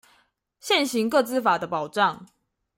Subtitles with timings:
[0.59, 2.25] 現行個資法的保障